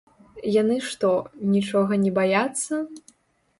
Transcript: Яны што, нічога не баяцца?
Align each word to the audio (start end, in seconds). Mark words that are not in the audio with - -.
Яны 0.61 0.77
што, 0.91 1.11
нічога 1.55 2.01
не 2.07 2.11
баяцца? 2.19 2.73